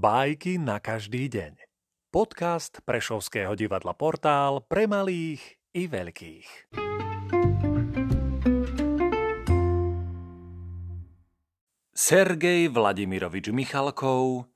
[0.00, 1.60] Bajky na každý deň.
[2.08, 6.72] Podcast Prešovského divadla Portál pre malých i veľkých.
[11.92, 14.48] Sergej Vladimirovič Michalkov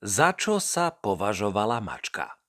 [0.00, 2.40] Za čo sa považovala mačka?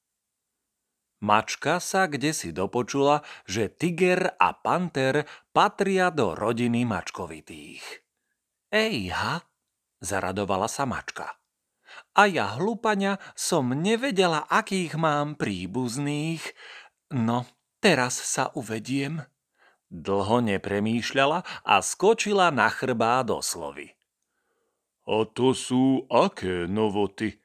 [1.20, 8.08] Mačka sa kde si dopočula, že tiger a panter patria do rodiny mačkovitých.
[8.72, 9.44] Ejha,
[10.00, 11.36] zaradovala sa mačka.
[12.14, 16.44] A ja, hlupania, som nevedela, akých mám príbuzných.
[17.14, 17.48] No,
[17.80, 19.23] teraz sa uvediem.
[19.88, 23.95] Dlho nepremýšľala a skočila na chrbá do slovy.
[25.08, 27.40] A to sú aké novoty?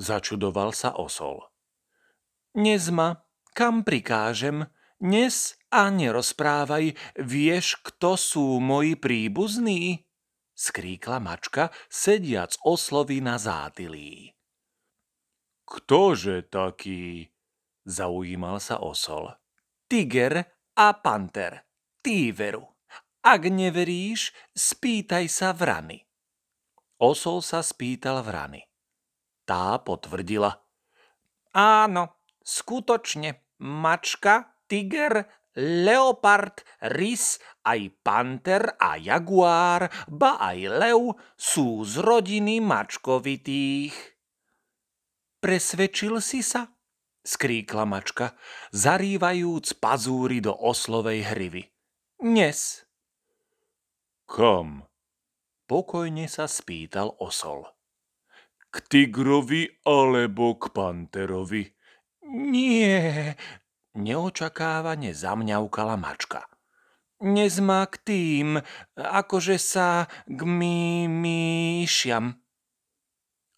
[0.00, 1.44] Začudoval sa osol.
[2.56, 4.72] Nezma, kam prikážem?
[4.98, 10.07] Nes a nerozprávaj, vieš, kto sú moji príbuzní?
[10.58, 14.34] Skríkla mačka, sediac oslovy na zátilí.
[15.62, 17.30] Ktože taký?
[17.86, 19.30] Zaujímal sa osol.
[19.86, 20.42] Tiger
[20.74, 21.62] a panter.
[22.02, 22.66] Tíveru.
[23.22, 26.02] Ak neveríš, spýtaj sa vrany.
[26.98, 28.66] Osol sa spýtal vrany.
[29.46, 30.60] Tá potvrdila.
[31.54, 35.24] Áno, skutočne, mačka, tiger
[35.56, 36.60] leopard,
[36.92, 43.94] rys, aj panter a jaguár, ba aj lev sú z rodiny mačkovitých.
[45.38, 46.68] Presvedčil si sa?
[47.28, 48.32] skríkla mačka,
[48.72, 51.62] zarývajúc pazúry do oslovej hrivy.
[52.24, 52.88] Nes.
[54.24, 54.88] Kam?
[55.68, 57.68] Pokojne sa spýtal osol.
[58.72, 61.64] K tigrovi alebo k panterovi?
[62.28, 63.36] Nie,
[63.98, 66.46] Neočakávane zamňaukala mačka.
[67.18, 68.48] Nezma k tým,
[68.94, 70.40] akože sa k
[71.10, 72.38] myšiam.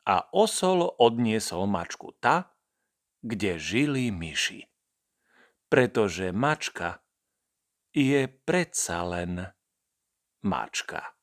[0.08, 2.56] A osol odniesol mačku ta,
[3.20, 4.64] kde žili myši.
[5.68, 7.04] Pretože mačka
[7.92, 9.44] je predsa len
[10.40, 11.19] mačka.